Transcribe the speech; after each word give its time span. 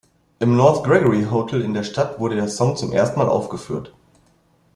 Im 0.39 0.57
North 0.57 0.83
Gregory 0.83 1.25
Hotel 1.29 1.61
in 1.61 1.75
der 1.75 1.83
Stadt 1.83 2.19
wurde 2.19 2.33
der 2.35 2.47
Song 2.49 2.75
zum 2.75 2.91
ersten 2.91 3.19
Mal 3.19 3.29
aufgeführt. 3.29 3.93